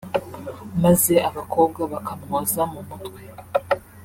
maze 0.83 1.13
abakobwa 1.29 1.81
bakamwoza 1.91 2.61
mu 2.71 2.81
mutwe 2.87 3.21